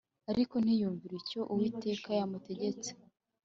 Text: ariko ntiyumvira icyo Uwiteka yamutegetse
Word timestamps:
ariko 0.31 0.55
ntiyumvira 0.63 1.13
icyo 1.21 1.41
Uwiteka 1.51 2.09
yamutegetse 2.19 2.89